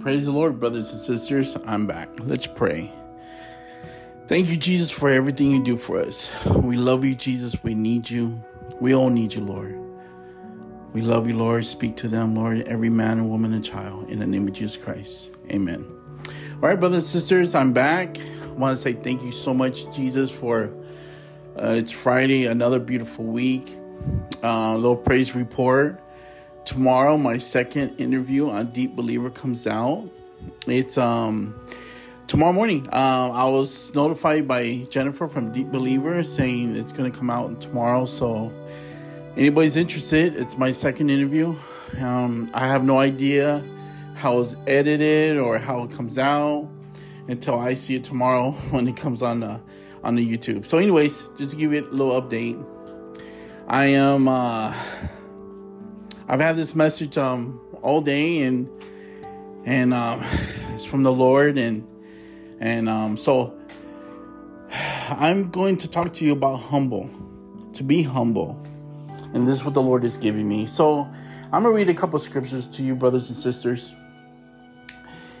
[0.00, 1.56] Praise the Lord, brothers and sisters.
[1.66, 2.08] I'm back.
[2.20, 2.92] Let's pray.
[4.28, 6.30] Thank you, Jesus, for everything you do for us.
[6.46, 7.56] We love you, Jesus.
[7.64, 8.40] We need you.
[8.80, 9.76] We all need you, Lord.
[10.92, 11.66] We love you, Lord.
[11.66, 14.76] Speak to them, Lord, every man and woman and child, in the name of Jesus
[14.76, 15.32] Christ.
[15.50, 15.84] Amen.
[16.54, 18.18] All right, brothers and sisters, I'm back.
[18.18, 20.72] I want to say thank you so much, Jesus, for
[21.60, 23.76] uh, it's Friday, another beautiful week.
[24.44, 26.00] Uh, little praise report.
[26.68, 30.06] Tomorrow, my second interview on Deep Believer comes out.
[30.66, 31.58] It's um
[32.26, 32.86] tomorrow morning.
[32.92, 37.62] Um, I was notified by Jennifer from Deep Believer saying it's going to come out
[37.62, 38.04] tomorrow.
[38.04, 38.52] So,
[39.34, 41.56] anybody's interested, it's my second interview.
[42.00, 43.64] Um, I have no idea
[44.14, 46.68] how it's edited or how it comes out
[47.28, 49.58] until I see it tomorrow when it comes on the
[50.04, 50.66] on the YouTube.
[50.66, 52.62] So, anyways, just to give you a little update,
[53.66, 54.28] I am.
[54.28, 54.76] Uh,
[56.30, 58.68] I've had this message um all day and
[59.64, 60.22] and um
[60.74, 61.88] it's from the Lord and
[62.60, 63.58] and um so
[65.08, 67.08] I'm going to talk to you about humble
[67.72, 68.62] to be humble.
[69.32, 70.66] And this is what the Lord is giving me.
[70.66, 71.08] So
[71.50, 73.94] I'm gonna read a couple scriptures to you brothers and sisters.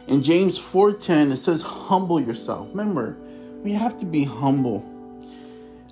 [0.06, 2.66] In James 4:10 it says humble yourself.
[2.70, 3.14] Remember
[3.62, 4.82] we have to be humble.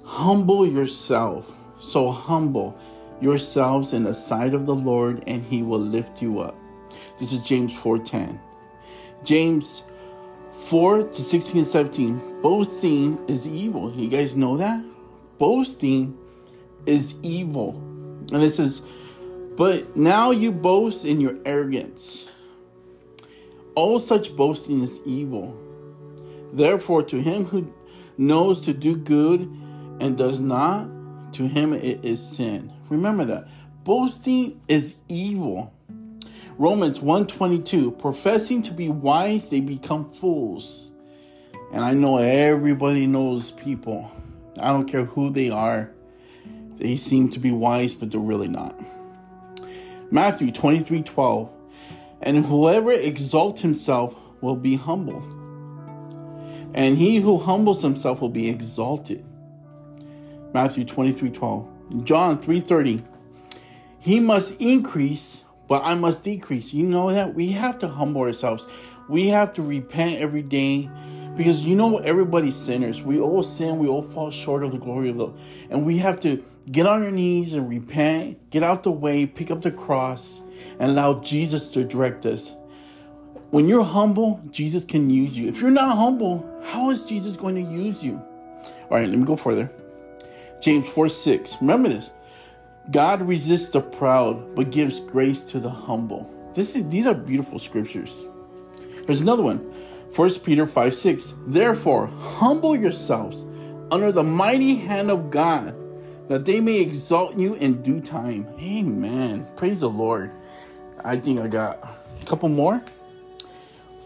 [0.05, 1.53] Humble yourself.
[1.81, 2.79] So humble
[3.21, 6.57] yourselves in the sight of the Lord and he will lift you up.
[7.19, 8.39] This is James 4:10.
[9.25, 9.83] James
[10.53, 12.41] 4 to 16 and 17.
[12.43, 13.93] Boasting is evil.
[13.95, 14.85] You guys know that?
[15.39, 16.17] Boasting
[16.87, 17.81] is evil.
[18.33, 18.83] And it says,
[19.57, 22.29] But now you boast in your arrogance.
[23.75, 25.57] All such boasting is evil.
[26.53, 27.73] Therefore, to him who
[28.19, 29.43] knows to do good
[30.01, 30.89] and does not,
[31.33, 32.73] to him it is sin.
[32.89, 33.49] Remember that.
[33.85, 35.73] Boasting is evil.
[36.59, 40.91] Romans 122, professing to be wise, they become fools.
[41.73, 44.11] And I know everybody knows people.
[44.59, 45.93] I don't care who they are.
[46.79, 48.75] They seem to be wise, but they're really not.
[50.11, 51.51] Matthew 23, 12.
[52.23, 55.25] And whoever exalts himself will be humbled.
[56.75, 59.25] And he who humbles himself will be exalted.
[60.57, 62.05] Matthew 23, 12.
[62.05, 63.03] John 3:30.
[63.99, 66.73] He must increase, but I must decrease.
[66.73, 68.67] You know that we have to humble ourselves.
[69.07, 70.89] We have to repent every day
[71.37, 73.03] because you know everybody's sinners.
[73.03, 75.29] We all sin, we all fall short of the glory of the
[75.69, 79.51] and we have to get on our knees and repent, get out the way, pick
[79.51, 80.41] up the cross,
[80.81, 82.55] and allow Jesus to direct us.
[83.51, 85.49] When you're humble, Jesus can use you.
[85.49, 88.15] If you're not humble, how is Jesus going to use you?
[88.89, 89.71] All right, let me go further.
[90.61, 91.57] James 4 6.
[91.61, 92.13] Remember this.
[92.91, 96.31] God resists the proud, but gives grace to the humble.
[96.55, 98.25] This is these are beautiful scriptures.
[99.05, 99.59] There's another one.
[100.15, 101.35] 1 Peter 5 6.
[101.47, 103.45] Therefore, humble yourselves
[103.91, 105.75] under the mighty hand of God,
[106.29, 108.47] that they may exalt you in due time.
[108.59, 109.47] Amen.
[109.57, 110.31] Praise the Lord.
[111.05, 111.79] I think I got
[112.23, 112.83] a couple more.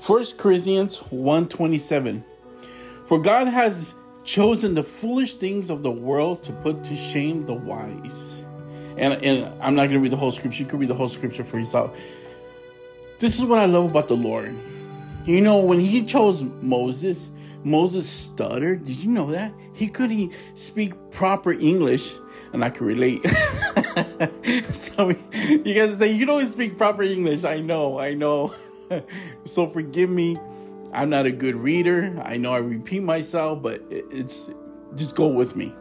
[0.07, 2.25] 1 Corinthians 1 27.
[3.07, 3.95] For God has
[4.31, 8.45] chosen the foolish things of the world to put to shame the wise.
[8.97, 10.63] And, and I'm not going to read the whole scripture.
[10.63, 11.99] You can read the whole scripture for yourself.
[13.19, 14.55] This is what I love about the Lord.
[15.27, 17.33] You know, when he chose Moses,
[17.65, 18.85] Moses stuttered.
[18.85, 19.53] Did you know that?
[19.73, 22.15] He couldn't speak proper English,
[22.53, 23.27] and I can relate.
[24.73, 27.43] so you guys say, You don't speak proper English.
[27.43, 28.55] I know, I know.
[29.45, 30.39] so forgive me
[30.93, 32.21] I'm not a good reader.
[32.25, 34.51] I know I repeat myself, but it's
[34.97, 35.75] just go with me.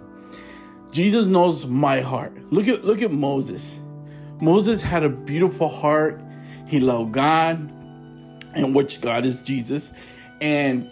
[0.92, 2.34] Jesus knows my heart.
[2.52, 3.80] Look at look at Moses.
[4.42, 6.22] Moses had a beautiful heart.
[6.68, 7.58] He loved God,
[8.54, 9.92] and which God is Jesus.
[10.42, 10.92] And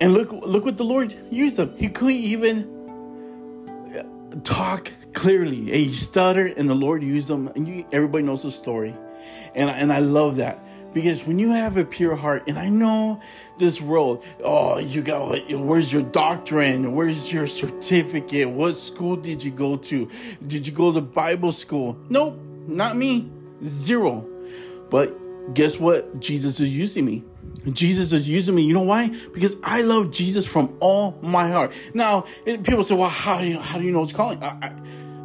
[0.00, 1.74] and look look what the Lord used him.
[1.76, 2.78] He couldn't even
[4.44, 5.64] talk clearly.
[5.64, 7.48] He stuttered, and the Lord used him.
[7.48, 8.94] And you, everybody knows the story.
[9.54, 10.64] And and I love that.
[10.92, 13.20] Because when you have a pure heart, and I know
[13.58, 16.94] this world, oh, you got, where's your doctrine?
[16.94, 18.48] Where's your certificate?
[18.48, 20.08] What school did you go to?
[20.46, 21.98] Did you go to Bible school?
[22.08, 23.30] Nope, not me.
[23.62, 24.26] Zero.
[24.90, 26.20] But guess what?
[26.20, 27.24] Jesus is using me.
[27.72, 28.62] Jesus is using me.
[28.62, 29.08] You know why?
[29.32, 31.72] Because I love Jesus from all my heart.
[31.94, 34.42] Now, eh, people say, well, how, how do you know it's calling?
[34.42, 34.72] I, I,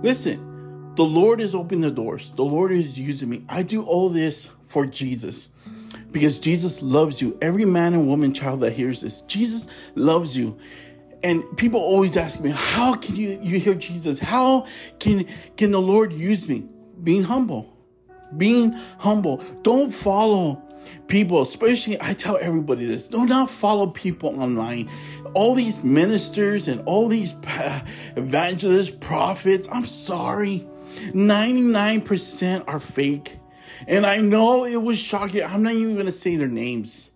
[0.02, 2.32] listen, the Lord is opening the doors.
[2.32, 3.46] The Lord is using me.
[3.48, 5.48] I do all this for Jesus
[6.12, 7.38] because Jesus loves you.
[7.42, 10.58] Every man and woman, child that hears this, Jesus loves you.
[11.22, 14.20] And people always ask me, how can you, you hear Jesus?
[14.20, 14.66] How
[15.00, 15.26] can,
[15.56, 16.66] can the Lord use me?
[17.02, 17.78] Being humble.
[18.36, 19.38] Being humble.
[19.62, 20.62] Don't follow
[21.08, 24.90] People, especially, I tell everybody this do not follow people online.
[25.34, 27.36] All these ministers and all these
[28.18, 30.68] evangelists, prophets, I'm sorry,
[31.12, 33.40] 99% are fake.
[33.88, 35.44] And I know it was shocking.
[35.44, 37.12] I'm not even going to say their names,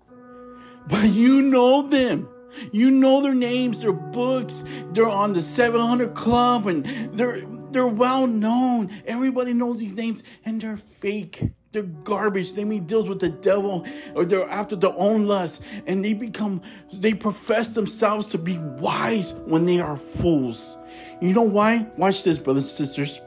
[0.87, 2.29] but you know them.
[2.71, 4.63] You know their names, their books.
[4.91, 7.41] They're on the 700 Club, and they're
[7.71, 8.89] they're well known.
[9.05, 11.51] Everybody knows these names, and they're fake.
[11.71, 12.53] They're garbage.
[12.53, 13.85] They mean deals with the devil,
[14.15, 16.61] or they're after their own lust, and they become
[16.91, 20.77] they profess themselves to be wise when they are fools.
[21.21, 21.87] You know why?
[21.97, 23.21] Watch this, brothers and sisters.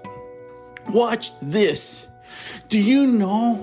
[0.89, 2.09] Watch this.
[2.69, 3.55] Do you know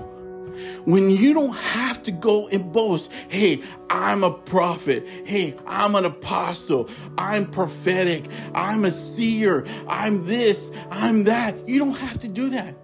[0.84, 6.04] when you don't have to go and boast, hey, I'm a prophet, hey, I'm an
[6.04, 11.68] apostle, I'm prophetic, I'm a seer, I'm this, I'm that.
[11.68, 12.74] You don't have to do that.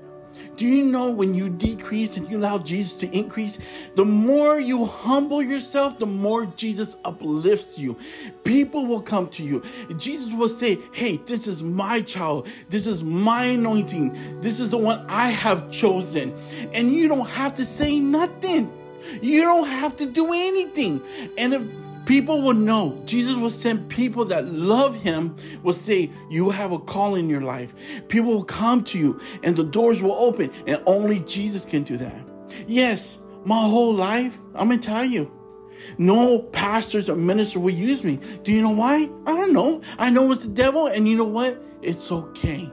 [0.56, 3.58] Do you know when you decrease and you allow Jesus to increase,
[3.94, 7.96] the more you humble yourself, the more Jesus uplifts you.
[8.44, 9.62] People will come to you.
[9.96, 12.46] Jesus will say, Hey, this is my child.
[12.68, 14.40] This is my anointing.
[14.40, 16.34] This is the one I have chosen.
[16.72, 18.72] And you don't have to say nothing.
[19.20, 21.02] You don't have to do anything.
[21.36, 21.62] And if
[22.06, 23.00] People will know.
[23.04, 27.40] Jesus will send people that love him, will say, You have a call in your
[27.40, 27.74] life.
[28.08, 31.96] People will come to you and the doors will open, and only Jesus can do
[31.96, 32.26] that.
[32.66, 35.30] Yes, my whole life, I'm gonna tell you.
[35.98, 38.20] No pastors or minister will use me.
[38.42, 39.10] Do you know why?
[39.26, 39.82] I don't know.
[39.98, 41.62] I know it's the devil, and you know what?
[41.82, 42.72] It's okay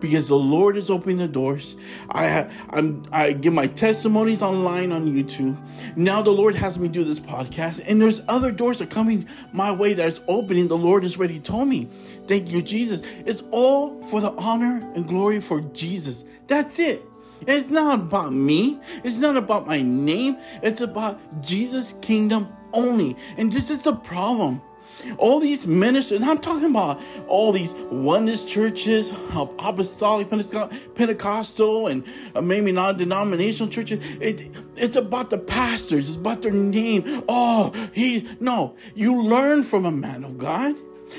[0.00, 1.76] because the Lord is opening the doors.
[2.10, 5.56] I I'm, I give my testimonies online on YouTube.
[5.96, 9.70] Now the Lord has me do this podcast, and there's other doors are coming my
[9.70, 10.68] way that's opening.
[10.68, 11.88] The Lord has already Told me,
[12.26, 13.02] thank you, Jesus.
[13.26, 16.24] It's all for the honor and glory for Jesus.
[16.46, 17.02] That's it.
[17.46, 18.80] It's not about me.
[19.02, 20.36] It's not about my name.
[20.62, 23.16] It's about Jesus' kingdom only.
[23.36, 24.62] And this is the problem.
[25.18, 30.28] All these ministers, I'm talking about all these oneness churches, apostolic,
[30.94, 32.04] Pentecostal, and
[32.34, 34.04] uh, maybe non denominational churches.
[34.20, 37.24] It, it's about the pastors, it's about their name.
[37.28, 40.76] Oh, he, no, you learn from a man of God.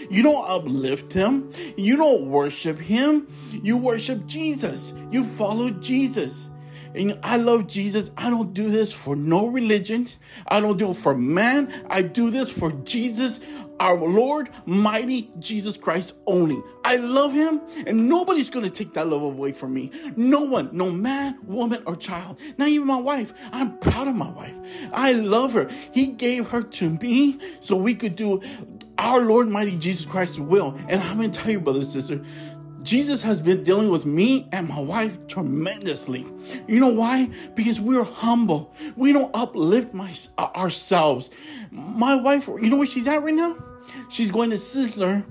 [0.09, 1.51] You don't uplift him.
[1.77, 3.27] You don't worship him.
[3.51, 4.94] You worship Jesus.
[5.12, 6.50] You follow Jesus.
[6.95, 8.12] And I love Jesus.
[8.18, 10.07] I don't do this for no religion.
[10.47, 11.74] I don't do it for man.
[11.89, 13.39] I do this for Jesus
[13.80, 16.62] our Lord, mighty Jesus Christ only.
[16.84, 19.92] I love him, and nobody's to take that love away from me.
[20.16, 23.34] No one, no man, woman, or child, not even my wife.
[23.52, 24.60] I'm proud of my wife.
[24.94, 25.70] I love her.
[25.92, 28.42] He gave her to me so we could do
[28.98, 30.78] our Lord, mighty Jesus Christ's will.
[30.88, 32.24] And I'm to tell you, brother and sister,
[32.83, 36.25] Jesus has been dealing with me and my wife tremendously.
[36.68, 37.30] You know why?
[37.56, 38.74] Because we're humble.
[38.95, 41.30] We don't uplift my, uh, ourselves.
[41.71, 43.57] My wife, you know where she's at right now?
[44.09, 45.24] She's going to Sizzler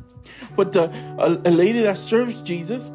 [0.56, 2.90] with the, a, a lady that serves Jesus.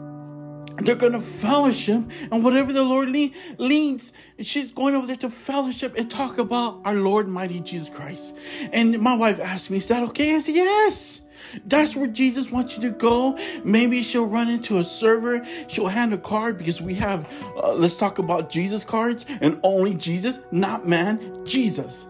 [0.79, 5.29] They're going to fellowship, and whatever the Lord lead, leads, she's going over there to
[5.29, 8.35] fellowship and talk about our Lord, mighty Jesus Christ.
[8.71, 10.35] And my wife asked me, Is that okay?
[10.35, 11.21] I said, Yes.
[11.65, 13.37] That's where Jesus wants you to go.
[13.63, 15.45] Maybe she'll run into a server.
[15.67, 19.93] She'll hand a card because we have, uh, let's talk about Jesus cards and only
[19.93, 22.07] Jesus, not man, Jesus.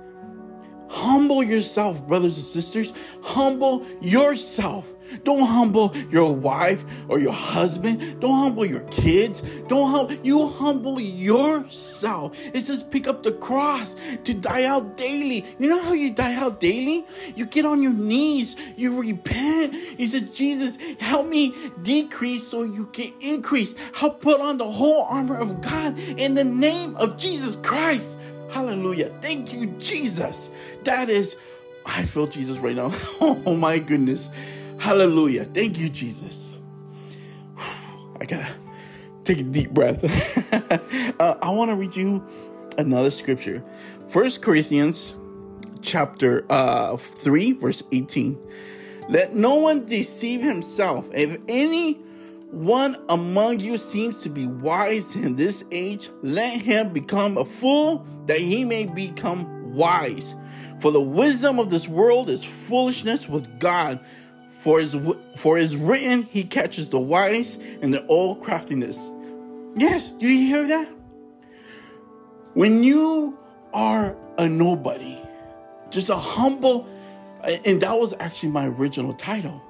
[0.90, 2.94] Humble yourself, brothers and sisters.
[3.22, 4.94] Humble yourself.
[5.24, 8.20] Don't humble your wife or your husband.
[8.20, 9.42] Don't humble your kids.
[9.68, 10.14] Don't humble.
[10.16, 12.38] You humble yourself.
[12.54, 15.46] It says pick up the cross to die out daily.
[15.60, 17.06] You know how you die out daily?
[17.36, 18.56] You get on your knees.
[18.76, 19.74] You repent.
[19.98, 23.76] You said, Jesus, help me decrease so you can increase.
[23.94, 28.18] Help put on the whole armor of God in the name of Jesus Christ.
[28.52, 29.10] Hallelujah.
[29.22, 30.50] Thank you, Jesus.
[30.84, 31.38] That is,
[31.86, 32.92] I feel Jesus right now.
[33.22, 34.30] oh my goodness.
[34.80, 35.46] Hallelujah.
[35.46, 36.60] Thank you, Jesus.
[37.58, 38.48] I gotta
[39.24, 40.04] take a deep breath.
[41.20, 42.26] uh, I want to read you
[42.78, 43.64] another scripture.
[44.10, 45.16] First Corinthians
[45.82, 48.38] chapter uh, 3, verse 18.
[49.10, 51.10] Let no one deceive himself.
[51.14, 52.00] If any
[52.52, 58.06] one among you seems to be wise in this age, let him become a fool
[58.26, 60.36] that he may become wise.
[60.80, 64.00] For the wisdom of this world is foolishness with God.
[64.60, 64.98] For is
[65.36, 69.12] for is written, He catches the wise and the old craftiness.
[69.76, 70.90] Yes, do you hear that?
[72.54, 73.38] When you
[73.74, 75.20] are a nobody,
[75.92, 76.88] just a humble,
[77.66, 79.62] and that was actually my original title.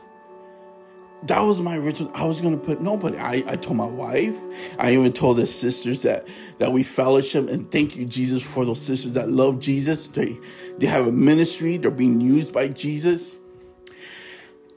[1.24, 2.12] That was my original.
[2.14, 3.18] I was gonna put nobody.
[3.18, 4.36] I, I told my wife.
[4.78, 6.28] I even told the sisters that
[6.60, 10.08] that we fellowship and thank you Jesus for those sisters that love Jesus.
[10.08, 10.38] They
[10.78, 11.78] they have a ministry.
[11.78, 13.36] They're being used by Jesus.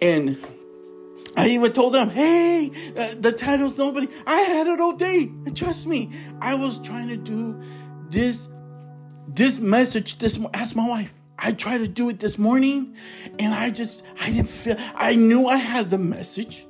[0.01, 0.43] And
[1.37, 4.09] I even told them, hey, uh, the title's nobody.
[4.27, 5.25] I had it all day.
[5.25, 7.61] And trust me, I was trying to do
[8.09, 8.49] this
[9.29, 12.95] this message this ask my wife I tried to do it this morning
[13.39, 16.67] and I just, I didn't feel, I knew I had the message.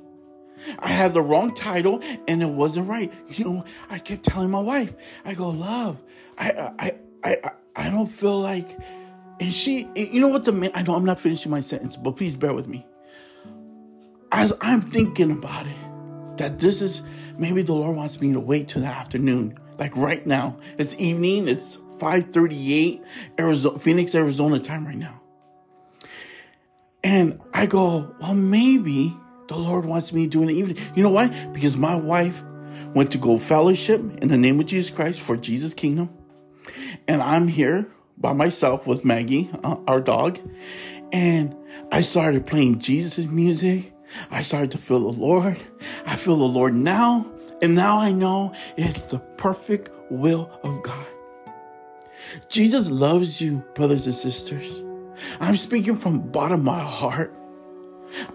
[0.79, 3.11] I had the wrong title and it wasn't right.
[3.29, 4.93] You know, I kept telling my wife,
[5.25, 6.01] I go, love,
[6.37, 8.79] I, I, I, I, don't feel like,
[9.39, 12.37] and she, you know what the, I know I'm not finishing my sentence, but please
[12.37, 12.85] bear with me.
[14.31, 17.03] As I'm thinking about it, that this is,
[17.37, 20.57] maybe the Lord wants me to wait till the afternoon, like right now.
[20.77, 23.03] It's evening, it's 538
[23.39, 25.21] Arizona, Phoenix, Arizona time right now.
[27.03, 29.15] And I go, well, maybe
[29.47, 30.77] the Lord wants me to do an evening.
[30.95, 31.27] You know why?
[31.53, 32.43] Because my wife
[32.95, 36.09] went to go fellowship in the name of Jesus Christ for Jesus' kingdom.
[37.07, 37.85] And I'm here
[38.17, 40.39] by myself with Maggie, uh, our dog.
[41.11, 41.55] And
[41.91, 43.93] I started playing Jesus' music.
[44.31, 45.55] I started to feel the Lord.
[46.07, 47.31] I feel the Lord now.
[47.61, 51.05] And now I know it's the perfect will of God.
[52.49, 54.83] Jesus loves you, brothers and sisters.
[55.39, 57.33] I'm speaking from bottom of my heart.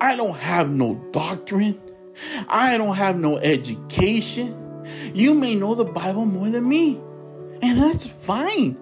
[0.00, 1.80] I don't have no doctrine.
[2.48, 4.84] I don't have no education.
[5.14, 7.00] You may know the Bible more than me,
[7.62, 8.78] and that's fine.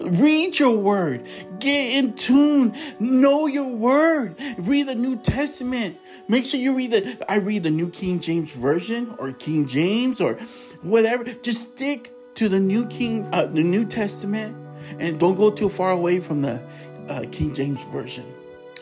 [0.00, 1.26] Read your word.
[1.58, 2.74] Get in tune.
[2.98, 4.36] Know your word.
[4.58, 5.98] Read the New Testament.
[6.28, 10.20] Make sure you read the I read the New King James Version or King James
[10.20, 10.34] or
[10.80, 11.24] whatever.
[11.24, 14.56] Just stick to the New King, uh, the New Testament,
[14.98, 16.60] and don't go too far away from the
[17.08, 18.26] uh, King James version.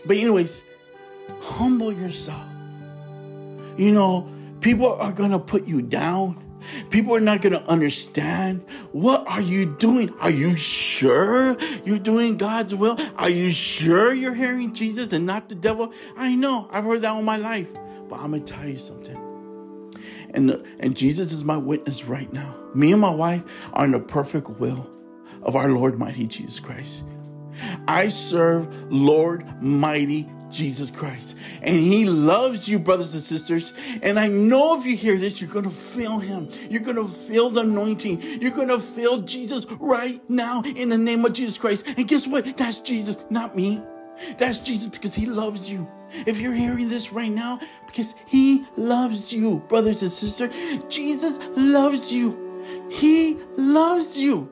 [0.06, 0.62] But anyways,
[1.40, 2.44] humble yourself.
[3.76, 4.28] You know,
[4.60, 6.46] people are gonna put you down.
[6.90, 8.62] People are not going to understand.
[8.92, 10.12] What are you doing?
[10.20, 12.98] Are you sure you're doing God's will?
[13.16, 15.92] Are you sure you're hearing Jesus and not the devil?
[16.18, 16.68] I know.
[16.70, 17.72] I've heard that all my life.
[18.08, 19.29] But I'm going to tell you something.
[20.32, 22.56] And, the, and Jesus is my witness right now.
[22.74, 24.88] Me and my wife are in the perfect will
[25.42, 27.04] of our Lord mighty Jesus Christ.
[27.88, 31.36] I serve Lord mighty Jesus Christ.
[31.62, 33.72] And he loves you, brothers and sisters.
[34.02, 36.48] And I know if you hear this, you're going to feel him.
[36.68, 38.20] You're going to feel the anointing.
[38.40, 41.86] You're going to feel Jesus right now in the name of Jesus Christ.
[41.86, 42.56] And guess what?
[42.56, 43.82] That's Jesus, not me.
[44.38, 45.88] That's Jesus because he loves you.
[46.26, 50.52] If you're hearing this right now, because he loves you, brothers and sisters,
[50.88, 52.88] Jesus loves you.
[52.90, 54.50] He loves you.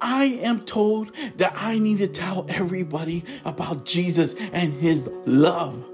[0.00, 5.84] I am told that I need to tell everybody about Jesus and his love.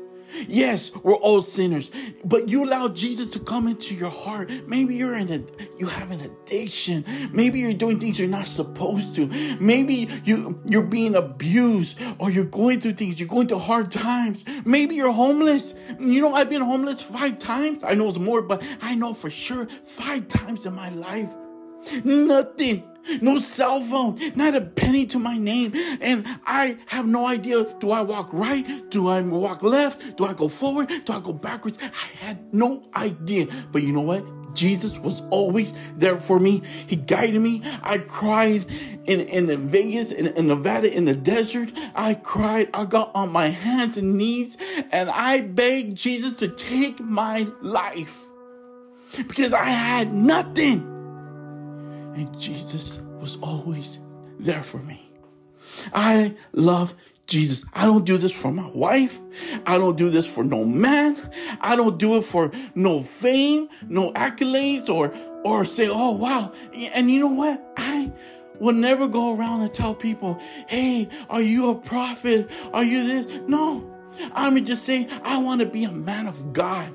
[0.48, 1.90] Yes, we're all sinners,
[2.24, 4.50] but you allow Jesus to come into your heart.
[4.66, 5.42] Maybe you're in a
[5.78, 7.04] you have an addiction.
[7.32, 9.26] Maybe you're doing things you're not supposed to.
[9.60, 13.20] Maybe you you're being abused or you're going through things.
[13.20, 14.44] You're going through hard times.
[14.64, 15.74] Maybe you're homeless.
[15.98, 17.84] You know, I've been homeless five times.
[17.84, 21.30] I know it's more, but I know for sure five times in my life.
[22.04, 22.84] Nothing
[23.20, 25.72] no cell phone, not a penny to my name.
[26.00, 28.90] And I have no idea do I walk right?
[28.90, 30.16] Do I walk left?
[30.16, 30.88] Do I go forward?
[31.04, 31.78] Do I go backwards?
[31.80, 33.48] I had no idea.
[33.70, 34.24] But you know what?
[34.54, 36.62] Jesus was always there for me.
[36.86, 37.62] He guided me.
[37.82, 38.66] I cried
[39.04, 41.72] in, in Vegas, in, in Nevada, in the desert.
[41.94, 42.68] I cried.
[42.74, 44.56] I got on my hands and knees
[44.90, 48.18] and I begged Jesus to take my life
[49.28, 50.91] because I had nothing.
[52.14, 54.00] And Jesus was always
[54.38, 55.10] there for me.
[55.94, 56.94] I love
[57.26, 57.64] Jesus.
[57.72, 59.20] I don't do this for my wife.
[59.64, 61.16] I don't do this for no man.
[61.60, 65.14] I don't do it for no fame, no accolades, or
[65.44, 66.52] or say, oh wow.
[66.94, 67.72] And you know what?
[67.76, 68.12] I
[68.60, 70.38] will never go around and tell people,
[70.68, 72.50] hey, are you a prophet?
[72.72, 73.40] Are you this?
[73.48, 73.88] No.
[74.34, 76.94] I'm just saying, I want to be a man of God.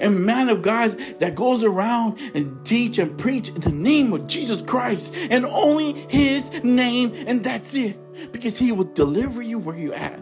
[0.00, 4.26] A man of God that goes around and teach and preach in the name of
[4.26, 7.96] Jesus Christ and only his name, and that's it.
[8.32, 10.20] Because he will deliver you where you're at.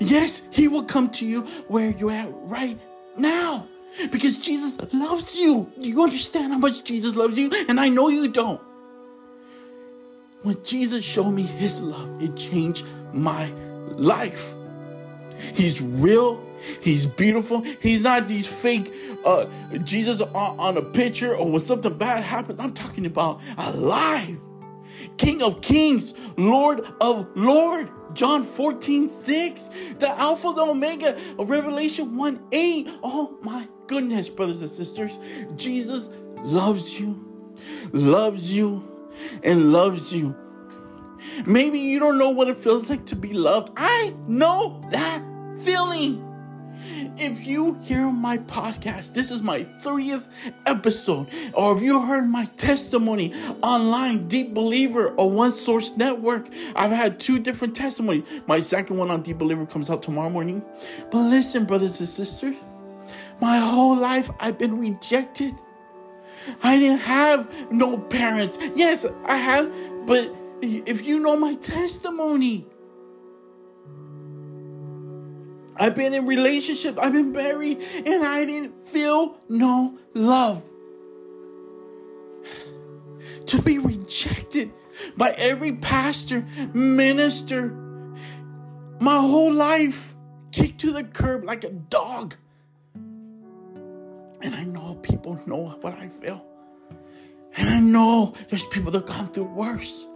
[0.00, 2.78] Yes, he will come to you where you're at right
[3.16, 3.66] now.
[4.10, 5.70] Because Jesus loves you.
[5.78, 7.50] Do you understand how much Jesus loves you?
[7.68, 8.60] And I know you don't.
[10.42, 13.52] When Jesus showed me his love, it changed my
[13.90, 14.54] life.
[15.54, 16.42] He's real.
[16.80, 17.62] He's beautiful.
[17.80, 18.92] He's not these fake
[19.24, 19.46] uh,
[19.84, 22.60] Jesus on, on a picture or when something bad happens.
[22.60, 24.38] I'm talking about alive.
[25.16, 32.16] King of kings, Lord of Lord, John 14, 6, the Alpha, the Omega of Revelation
[32.16, 32.88] 1 8.
[33.02, 35.18] Oh my goodness, brothers and sisters.
[35.56, 36.08] Jesus
[36.42, 37.54] loves you,
[37.92, 38.88] loves you,
[39.42, 40.36] and loves you.
[41.46, 43.72] Maybe you don't know what it feels like to be loved.
[43.76, 45.22] I know that
[45.62, 46.31] feeling.
[47.16, 50.28] If you hear my podcast, this is my 30th
[50.66, 56.90] episode, or if you heard my testimony online, Deep Believer or One Source Network, I've
[56.90, 58.24] had two different testimonies.
[58.46, 60.62] My second one on Deep Believer comes out tomorrow morning.
[61.10, 62.56] But listen, brothers and sisters,
[63.40, 65.54] my whole life I've been rejected.
[66.62, 68.58] I didn't have no parents.
[68.74, 69.72] Yes, I had,
[70.06, 72.66] but if you know my testimony,
[75.82, 80.62] I've been in relationships, I've been married, and I didn't feel no love.
[83.46, 84.70] To be rejected
[85.16, 87.70] by every pastor, minister,
[89.00, 90.14] my whole life
[90.52, 92.36] kicked to the curb like a dog.
[92.94, 96.44] And I know people know what I feel.
[97.56, 100.06] And I know there's people that gone through worse.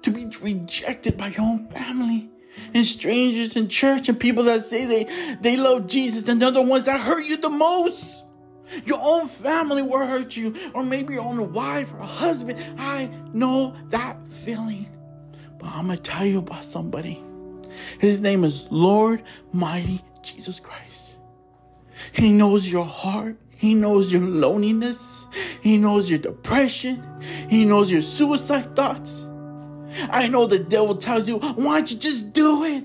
[0.00, 2.30] To be rejected by your own family
[2.74, 6.62] and strangers in church and people that say they, they love Jesus and they're the
[6.62, 8.24] ones that hurt you the most.
[8.84, 12.62] Your own family will hurt you, or maybe your own wife or husband.
[12.78, 14.86] I know that feeling.
[15.58, 17.22] But I'm going to tell you about somebody.
[17.98, 21.18] His name is Lord Mighty Jesus Christ.
[22.12, 23.36] He knows your heart.
[23.56, 25.26] He knows your loneliness.
[25.62, 27.02] He knows your depression.
[27.48, 29.27] He knows your suicide thoughts.
[30.10, 32.84] I know the devil tells you, why don't you just do it?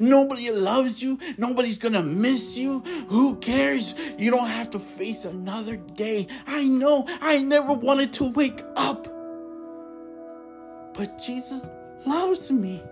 [0.00, 1.18] Nobody loves you.
[1.36, 2.80] Nobody's gonna miss you.
[3.08, 3.94] Who cares?
[4.18, 6.26] You don't have to face another day.
[6.46, 9.06] I know I never wanted to wake up.
[10.94, 11.66] But Jesus
[12.04, 12.82] loves me,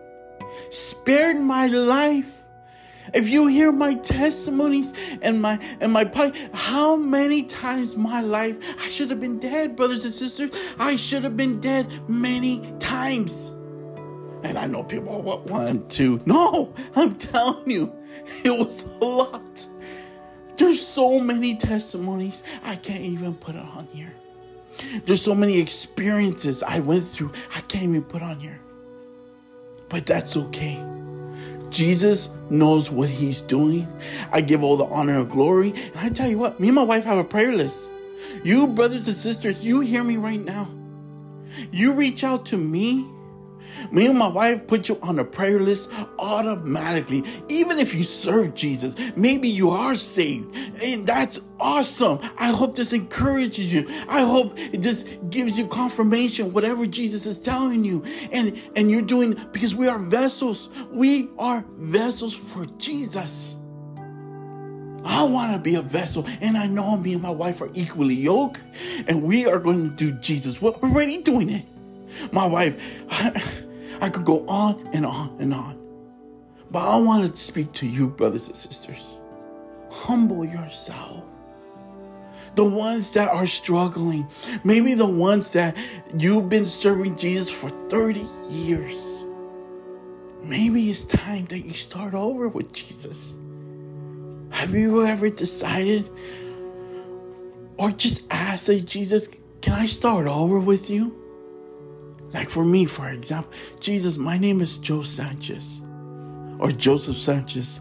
[0.71, 2.46] spared my life.
[3.15, 6.07] If you hear my testimonies and my and my
[6.53, 10.51] how many times my life I should have been dead, brothers and sisters.
[10.79, 13.49] I should have been dead many times.
[14.43, 16.21] And I know people what one, two.
[16.27, 17.93] No, I'm telling you,
[18.45, 19.67] it was a lot.
[20.57, 24.13] There's so many testimonies I can't even put it on here.
[25.05, 28.61] There's so many experiences I went through I can't even put on here.
[29.89, 30.96] But that's okay
[31.71, 33.89] Jesus knows what he's doing.
[34.33, 35.71] I give all the honor and glory.
[35.71, 37.91] And I tell you what, me and my wife have a prayer list.
[38.45, 40.69] You, brothers and sisters, you hear me right now.
[41.73, 43.07] You reach out to me
[43.91, 47.25] me and my wife put you on a prayer list automatically.
[47.49, 50.55] Even if you serve Jesus, maybe you are saved.
[50.83, 52.21] And that's awesome.
[52.39, 53.87] I hope this encourages you.
[54.09, 58.05] I hope it just gives you confirmation, whatever Jesus is telling you.
[58.33, 60.71] And, and you're doing, because we are vessels.
[60.91, 63.57] We are vessels for Jesus.
[65.07, 68.17] I want to be a vessel, and I know me and my wife are equally
[68.17, 68.61] yoked,
[69.07, 70.61] and we are going to do Jesus.
[70.61, 71.65] We're already doing it.
[72.33, 72.77] My wife,
[74.01, 75.79] I could go on and on and on.
[76.71, 79.19] But I want to speak to you, brothers and sisters.
[79.91, 81.25] Humble yourself.
[82.55, 84.27] The ones that are struggling,
[84.65, 85.77] maybe the ones that
[86.19, 89.25] you've been serving Jesus for 30 years.
[90.43, 93.37] Maybe it's time that you start over with Jesus.
[94.51, 96.09] Have you ever decided
[97.77, 99.29] or just asked, Jesus,
[99.61, 101.26] can I start over with you?
[102.33, 105.83] Like for me, for example, Jesus, my name is Joe Sanchez
[106.59, 107.81] or Joseph Sanchez.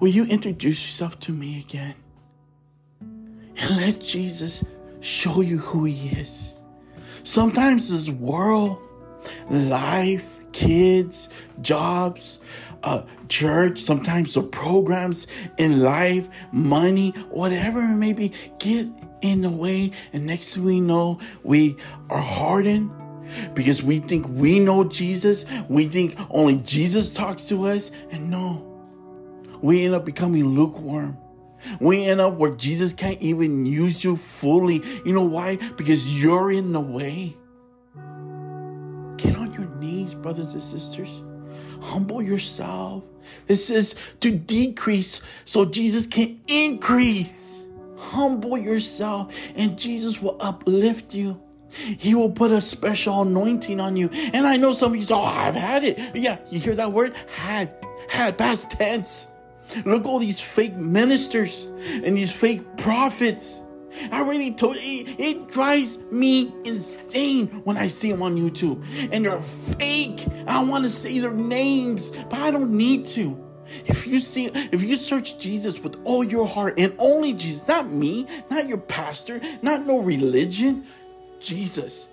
[0.00, 1.94] Will you introduce yourself to me again?
[3.00, 4.64] And let Jesus
[5.00, 6.54] show you who he is.
[7.24, 8.78] Sometimes this world,
[9.50, 11.28] life, kids,
[11.60, 12.40] jobs,
[12.84, 15.26] uh, church, sometimes the programs
[15.56, 18.86] in life, money, whatever it may be, get
[19.20, 19.90] in the way.
[20.12, 21.76] And next we know, we
[22.08, 22.90] are hardened
[23.54, 25.44] because we think we know Jesus.
[25.68, 27.90] We think only Jesus talks to us.
[28.10, 28.64] And no,
[29.60, 31.16] we end up becoming lukewarm.
[31.80, 34.82] We end up where Jesus can't even use you fully.
[35.04, 35.56] You know why?
[35.76, 37.36] Because you're in the way.
[39.16, 41.22] Get on your knees, brothers and sisters.
[41.80, 43.04] Humble yourself.
[43.46, 47.64] It says to decrease so Jesus can increase.
[47.96, 51.40] Humble yourself and Jesus will uplift you.
[51.70, 54.08] He will put a special anointing on you.
[54.12, 56.16] And I know some of you say, Oh, I've had it.
[56.16, 57.14] Yeah, you hear that word?
[57.28, 57.72] Had,
[58.08, 59.28] had, past tense.
[59.84, 63.62] Look all these fake ministers and these fake prophets.
[64.12, 69.24] I really told it, it drives me insane when I see them on YouTube and
[69.24, 70.26] they're fake.
[70.46, 73.44] I want to say their names, but I don't need to.
[73.86, 77.90] If you see, if you search Jesus with all your heart and only Jesus, not
[77.90, 80.86] me, not your pastor, not no religion,
[81.40, 82.08] Jesus,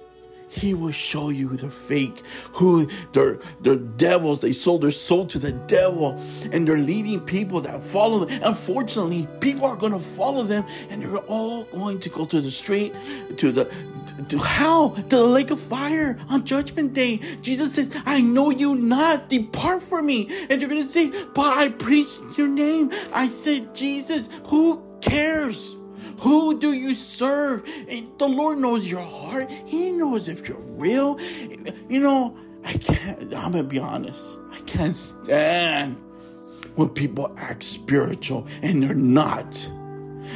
[0.56, 4.42] he will show you they're fake, who they're they're devils.
[4.42, 6.20] They sold their soul to the devil,
[6.52, 8.40] and they're leading people that follow them.
[8.44, 12.52] Unfortunately, people are going to follow them, and they're all going to go to the
[12.52, 12.94] street,
[13.38, 13.70] to the
[14.30, 17.18] to hell, to the lake of fire on judgment day.
[17.42, 20.30] Jesus says, I know you not, depart from me.
[20.50, 22.92] And you're gonna say, But I preached your name.
[23.12, 25.76] I said, Jesus, who cares?
[26.20, 27.64] Who do you serve?
[27.88, 29.50] And the Lord knows your heart.
[29.52, 31.20] He knows if you're real.
[31.90, 34.38] You know, I can't, I'm gonna be honest.
[34.52, 35.98] I can't stand
[36.76, 39.70] when people act spiritual and they're not.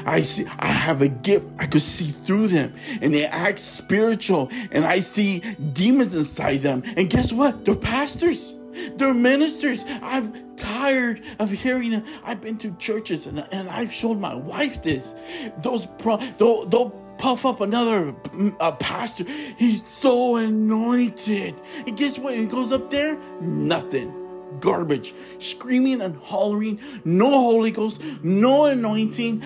[0.05, 1.47] I see I have a gift.
[1.57, 5.39] I could see through them and they act spiritual and I see
[5.73, 6.83] demons inside them.
[6.95, 7.65] And guess what?
[7.65, 8.53] They're pastors.
[8.95, 9.83] They're ministers.
[10.01, 10.48] I'm
[10.79, 12.03] tired of hearing it.
[12.23, 15.13] I've been to churches and, and I've showed my wife this.
[15.61, 18.15] Those pro, they'll, they'll puff up another
[18.59, 19.25] uh, pastor.
[19.57, 21.55] He's so anointed.
[21.85, 22.37] And guess what?
[22.37, 24.15] He goes up there, nothing.
[24.61, 29.43] Garbage, screaming and hollering, no Holy Ghost, no anointing,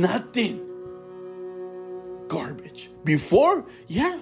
[0.00, 0.60] nothing.
[2.28, 2.90] Garbage.
[3.02, 4.20] Before, yeah,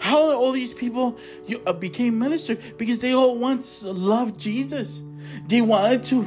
[0.00, 1.18] how all these people
[1.66, 2.58] uh, became ministers?
[2.76, 5.02] Because they all once loved Jesus.
[5.46, 6.24] They wanted to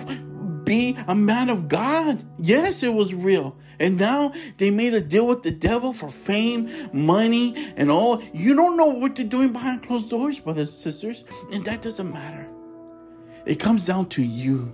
[0.63, 2.23] be a man of God.
[2.39, 3.57] Yes, it was real.
[3.79, 8.21] And now they made a deal with the devil for fame, money, and all.
[8.31, 11.25] You don't know what they're doing behind closed doors, brothers and sisters.
[11.51, 12.47] And that doesn't matter.
[13.45, 14.73] It comes down to you.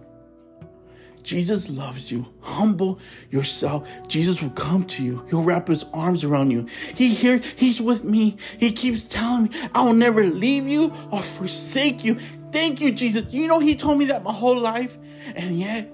[1.24, 2.28] Jesus loves you.
[2.42, 3.88] Humble yourself.
[4.08, 5.26] Jesus will come to you.
[5.30, 6.68] He'll wrap his arms around you.
[6.96, 8.38] He here, he's with me.
[8.60, 12.20] He keeps telling me, I will never leave you or forsake you.
[12.52, 13.32] Thank you, Jesus.
[13.34, 14.98] You know, he told me that my whole life.
[15.36, 15.92] And yet,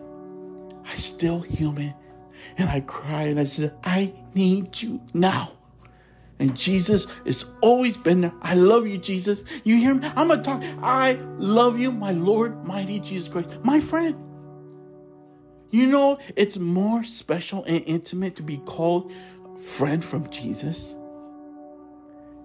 [0.86, 1.94] I still human.
[2.58, 5.52] And I cry and I said, I need you now.
[6.40, 8.34] And Jesus has always been there.
[8.42, 9.44] I love you, Jesus.
[9.64, 10.10] You hear me?
[10.16, 10.64] I'm to talk.
[10.82, 14.16] I love you, my Lord, mighty Jesus Christ, my friend.
[15.76, 19.12] You know, it's more special and intimate to be called
[19.60, 20.96] friend from Jesus.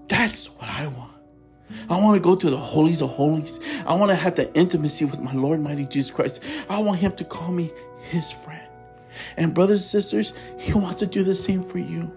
[0.09, 1.13] That's what I want.
[1.89, 3.61] I want to go to the holies of holies.
[3.87, 6.43] I want to have the intimacy with my Lord, mighty Jesus Christ.
[6.69, 8.67] I want Him to call me His friend.
[9.37, 12.11] And, brothers and sisters, He wants to do the same for you.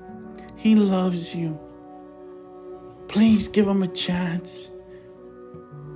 [0.56, 1.60] He loves you.
[3.08, 4.72] Please give Him a chance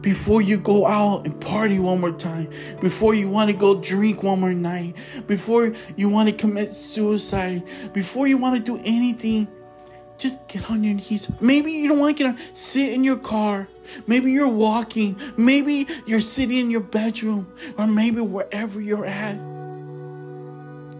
[0.07, 4.23] before you go out and party one more time, before you want to go drink
[4.23, 4.95] one more night,
[5.27, 9.45] before you want to commit suicide, before you want to do anything,
[10.17, 11.29] just get on your knees.
[11.41, 13.67] Maybe you don't want to get on, sit in your car.
[14.07, 15.19] Maybe you're walking.
[15.35, 19.35] Maybe you're sitting in your bedroom, or maybe wherever you're at.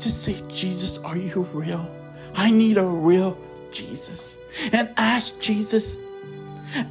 [0.01, 1.89] Just say, Jesus, are you real?
[2.35, 3.37] I need a real
[3.71, 4.35] Jesus.
[4.73, 5.95] And ask Jesus,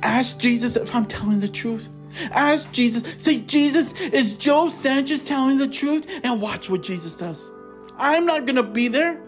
[0.02, 1.90] ask Jesus if I'm telling the truth.
[2.30, 3.02] Ask Jesus.
[3.22, 6.06] Say, Jesus, is Joe Sanchez telling the truth?
[6.24, 7.50] And watch what Jesus does.
[7.98, 9.22] I'm not going to be there.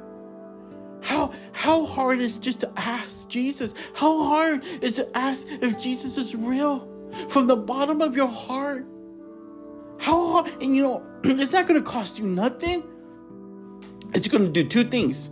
[1.03, 3.73] How, how hard is just to ask Jesus?
[3.95, 6.89] How hard is to ask if Jesus is real
[7.29, 8.87] from the bottom of your heart?
[10.01, 12.83] How hard, and you know, it's not going to cost you nothing.
[14.15, 15.31] It's going to do two things.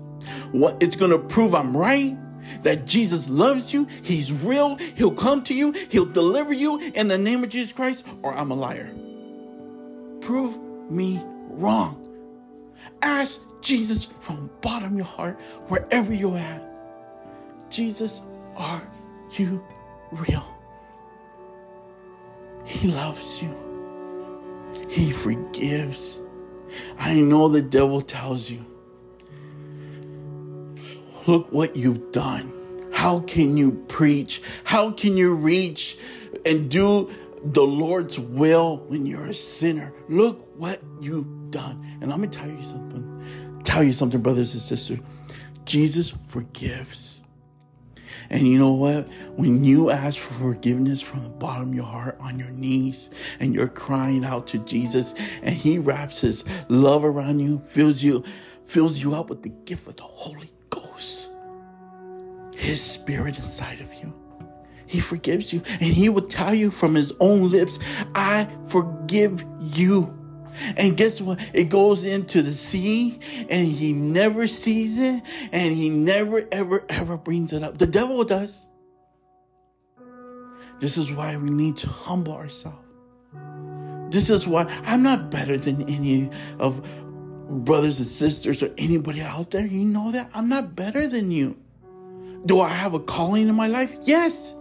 [0.53, 2.17] What it's going to prove I'm right
[2.63, 7.19] that Jesus loves you, He's real, He'll come to you, He'll deliver you in the
[7.19, 8.91] name of Jesus Christ, or I'm a liar.
[10.21, 10.59] Prove
[10.91, 12.03] me wrong.
[13.03, 16.63] Ask Jesus from bottom of your heart, wherever you're at.
[17.71, 18.23] Jesus,
[18.57, 18.83] are
[19.33, 19.65] you
[20.13, 20.45] real?
[22.65, 23.55] He loves you.
[24.89, 26.21] He forgives.
[26.99, 28.65] I know the devil tells you
[31.27, 32.53] Look what you've done.
[32.93, 34.43] How can you preach?
[34.65, 35.99] How can you reach
[36.45, 37.11] and do
[37.43, 39.93] the Lord's will when you're a sinner?
[40.09, 41.99] Look what you've done.
[42.01, 43.61] And I'm going to tell you something.
[43.65, 45.01] Tell you something, brothers and sisters.
[45.65, 47.21] Jesus forgives.
[48.31, 49.09] And you know what?
[49.35, 53.11] When you ask for forgiveness from the bottom of your heart on your knees
[53.41, 58.25] and you're crying out to Jesus and he wraps his love around you, fills you,
[58.65, 60.51] fills you up with the gift of the Holy
[62.67, 64.13] his spirit inside of you.
[64.87, 67.79] He forgives you and he will tell you from his own lips,
[68.15, 70.13] I forgive you.
[70.77, 71.39] And guess what?
[71.55, 77.17] It goes into the sea and he never sees it and he never, ever, ever
[77.17, 77.79] brings it up.
[77.79, 78.67] The devil does.
[80.81, 82.79] This is why we need to humble ourselves.
[84.11, 86.85] This is why I'm not better than any of
[87.49, 89.65] brothers and sisters or anybody out there.
[89.65, 91.57] You know that I'm not better than you.
[92.47, 93.95] Do I have a calling in my life?
[94.03, 94.55] Yes.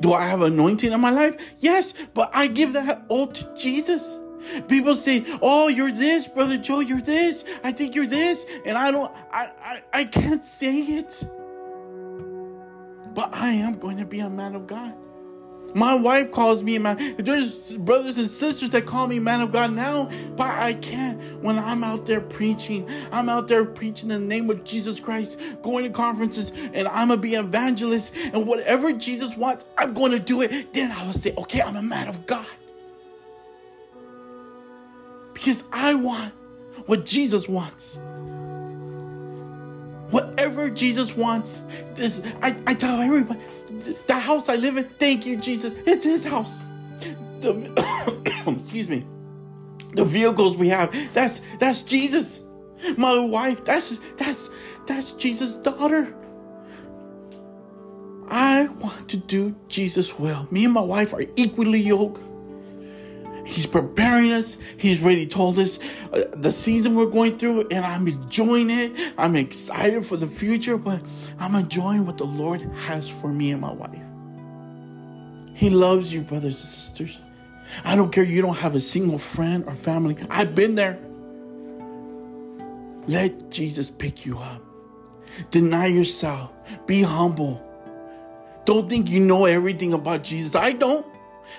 [0.00, 1.54] Do I have anointing in my life?
[1.58, 1.94] Yes.
[2.14, 4.18] But I give that all to Jesus.
[4.68, 6.80] People say, "Oh, you're this, brother Joe.
[6.80, 7.44] You're this.
[7.64, 9.12] I think you're this," and I don't.
[9.32, 11.24] I I, I can't say it.
[13.14, 14.94] But I am going to be a man of God.
[15.74, 17.16] My wife calls me a man.
[17.16, 21.58] There's brothers and sisters that call me man of God now, but I can't when
[21.58, 22.88] I'm out there preaching.
[23.12, 27.08] I'm out there preaching in the name of Jesus Christ, going to conferences, and I'm
[27.08, 28.14] gonna be an evangelist.
[28.16, 30.72] And whatever Jesus wants, I'm going to do it.
[30.72, 32.46] Then I will say, okay, I'm a man of God.
[35.32, 36.34] Because I want
[36.86, 37.98] what Jesus wants.
[40.10, 41.62] Whatever Jesus wants,
[41.94, 43.40] this I, I tell everybody
[44.06, 45.72] the house I live in, thank you, Jesus.
[45.86, 46.58] It's his house.
[47.40, 49.06] The, excuse me.
[49.94, 52.42] The vehicles we have, that's that's Jesus.
[52.96, 54.50] My wife, that's that's
[54.86, 56.14] that's Jesus' daughter.
[58.28, 60.46] I want to do Jesus' will.
[60.52, 62.22] Me and my wife are equally yoked.
[63.50, 64.56] He's preparing us.
[64.76, 65.80] He's already told us
[66.12, 69.12] uh, the season we're going through, and I'm enjoying it.
[69.18, 71.02] I'm excited for the future, but
[71.40, 73.98] I'm enjoying what the Lord has for me and my wife.
[75.52, 77.20] He loves you, brothers and sisters.
[77.84, 80.16] I don't care you don't have a single friend or family.
[80.30, 81.00] I've been there.
[83.08, 84.62] Let Jesus pick you up.
[85.50, 86.52] Deny yourself.
[86.86, 87.60] Be humble.
[88.64, 90.54] Don't think you know everything about Jesus.
[90.54, 91.04] I don't.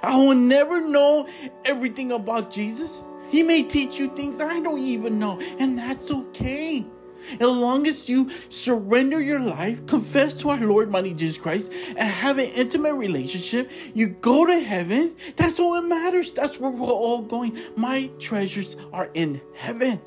[0.01, 1.27] I will never know
[1.65, 3.03] everything about Jesus.
[3.29, 6.85] He may teach you things I don't even know, and that's okay.
[7.33, 11.99] As long as you surrender your life, confess to our Lord, mighty Jesus Christ, and
[11.99, 15.15] have an intimate relationship, you go to heaven.
[15.35, 16.33] That's all that matters.
[16.33, 17.57] That's where we're all going.
[17.75, 20.01] My treasures are in heaven.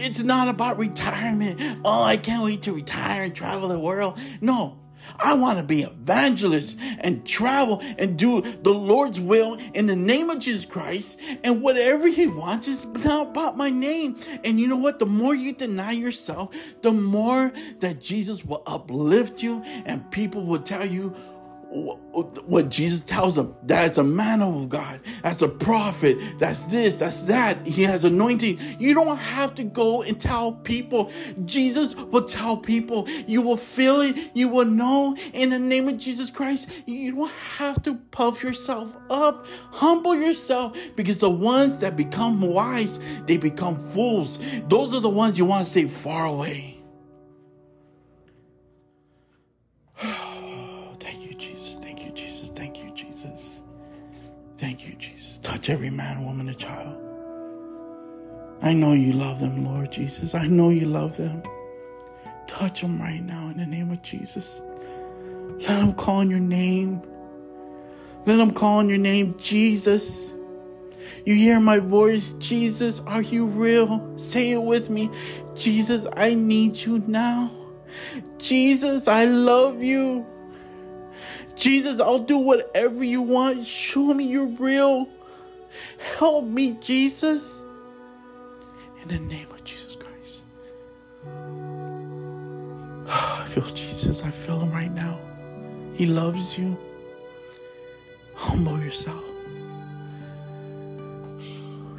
[0.00, 1.60] It's not about retirement.
[1.84, 4.18] Oh, I can't wait to retire and travel the world.
[4.40, 4.78] No,
[5.18, 10.30] I want to be evangelist and travel and do the Lord's will in the name
[10.30, 11.18] of Jesus Christ.
[11.44, 14.16] And whatever He wants is not about my name.
[14.44, 14.98] And you know what?
[14.98, 20.62] The more you deny yourself, the more that Jesus will uplift you and people will
[20.62, 21.14] tell you,
[21.70, 23.54] what Jesus tells them.
[23.62, 25.00] That's a man of God.
[25.22, 26.18] That's a prophet.
[26.38, 26.96] That's this.
[26.96, 27.64] That's that.
[27.64, 28.58] He has anointing.
[28.80, 31.12] You don't have to go and tell people.
[31.44, 33.08] Jesus will tell people.
[33.26, 34.32] You will feel it.
[34.34, 36.68] You will know in the name of Jesus Christ.
[36.86, 39.46] You don't have to puff yourself up.
[39.70, 44.40] Humble yourself because the ones that become wise, they become fools.
[44.68, 46.82] Those are the ones you want to stay far away.
[54.70, 55.38] Thank you, Jesus.
[55.38, 56.96] Touch every man, woman, and child.
[58.62, 60.32] I know you love them, Lord Jesus.
[60.32, 61.42] I know you love them.
[62.46, 64.62] Touch them right now in the name of Jesus.
[65.58, 67.02] Let them call on your name.
[68.26, 70.30] Let them call on your name, Jesus.
[71.26, 74.16] You hear my voice, Jesus, are you real?
[74.16, 75.10] Say it with me.
[75.56, 77.50] Jesus, I need you now.
[78.38, 80.24] Jesus, I love you.
[81.60, 83.66] Jesus, I'll do whatever you want.
[83.66, 85.06] Show me you're real.
[86.16, 87.62] Help me, Jesus.
[89.02, 90.44] In the name of Jesus Christ.
[93.06, 94.24] I feel Jesus.
[94.24, 95.20] I feel him right now.
[95.92, 96.78] He loves you.
[98.34, 99.22] Humble yourself.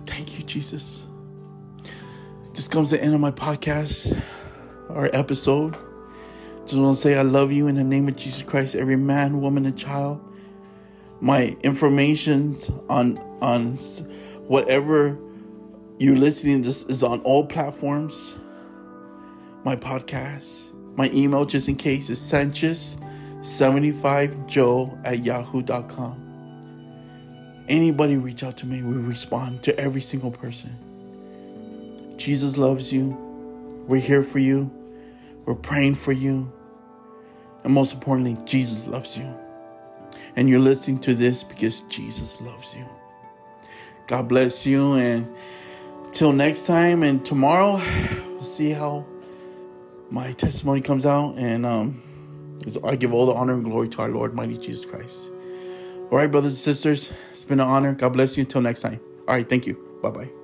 [0.07, 1.05] Thank you, Jesus.
[2.55, 4.19] This comes the end of my podcast
[4.89, 5.77] or episode.
[6.73, 9.65] Want to say I love you in the name of Jesus Christ, every man, woman,
[9.65, 10.21] and child.
[11.19, 12.55] My information
[12.89, 13.75] on on
[14.47, 15.17] whatever
[15.97, 18.39] you're listening this is on all platforms.
[19.65, 26.29] My podcast, my email, just in case, is Sanchez75Joe at yahoo.com.
[27.67, 30.77] Anybody reach out to me, we respond to every single person.
[32.17, 33.17] Jesus loves you.
[33.87, 34.71] We're here for you.
[35.45, 36.51] We're praying for you.
[37.63, 39.33] And most importantly, Jesus loves you.
[40.35, 42.85] And you're listening to this because Jesus loves you.
[44.07, 44.93] God bless you.
[44.93, 45.27] And
[46.11, 47.81] till next time and tomorrow,
[48.25, 49.05] we'll see how
[50.09, 51.35] my testimony comes out.
[51.37, 52.01] And um,
[52.83, 55.31] I give all the honor and glory to our Lord, mighty Jesus Christ.
[56.11, 57.93] All right, brothers and sisters, it's been an honor.
[57.93, 58.43] God bless you.
[58.43, 58.99] Until next time.
[59.27, 59.99] All right, thank you.
[60.01, 60.40] Bye bye.